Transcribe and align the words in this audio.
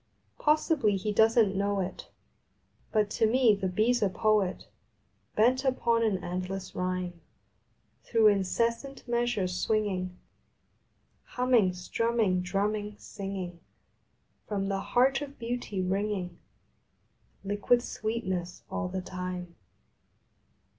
Possibly 0.39 0.97
he 0.97 1.11
doesn 1.13 1.51
t 1.51 1.55
know 1.55 1.79
it, 1.79 2.09
But 2.91 3.11
to 3.11 3.27
me 3.27 3.53
the 3.53 3.67
Bee 3.67 3.91
s 3.91 4.01
a 4.01 4.09
Poet 4.09 4.67
Bent 5.35 5.63
upon 5.63 6.01
an 6.01 6.23
endless 6.23 6.73
rhyme 6.73 7.21
Through 8.03 8.29
incessant 8.29 9.07
measures 9.07 9.55
swinging, 9.61 10.17
Humming, 11.25 11.73
strumming, 11.73 12.41
drumming, 12.41 12.95
singing, 12.97 13.59
From 14.47 14.69
the 14.69 14.79
Heart 14.79 15.21
of 15.21 15.37
Beauty 15.37 15.83
wringing 15.83 16.39
Liquid 17.43 17.83
sweetness 17.83 18.63
all 18.71 18.87
the 18.87 19.01
time. 19.03 19.53